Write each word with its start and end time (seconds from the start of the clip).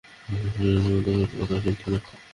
হেমন্ত, 0.57 1.05
ওর 1.09 1.29
কথা 1.39 1.55
শুনো 1.63 1.87
না। 1.93 1.99